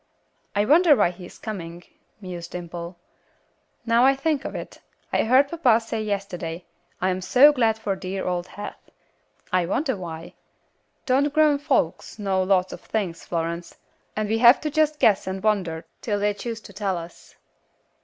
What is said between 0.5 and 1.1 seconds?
"I wonder